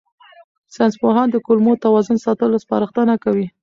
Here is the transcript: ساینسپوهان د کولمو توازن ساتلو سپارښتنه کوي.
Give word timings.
ساینسپوهان 0.75 1.27
د 1.31 1.35
کولمو 1.45 1.79
توازن 1.85 2.17
ساتلو 2.25 2.61
سپارښتنه 2.63 3.13
کوي. 3.23 3.47